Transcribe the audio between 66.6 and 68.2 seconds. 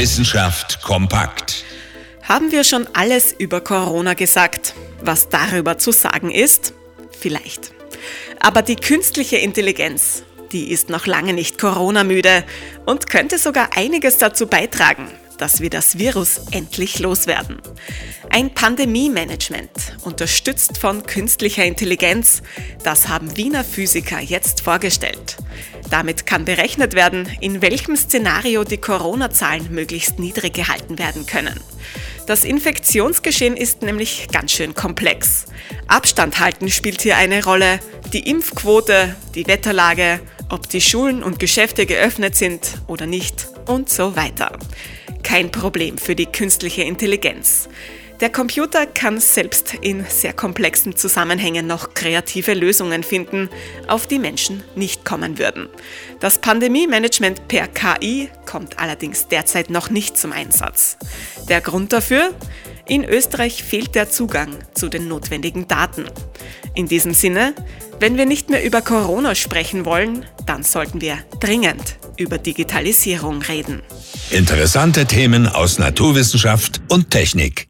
In diesem Sinne, wenn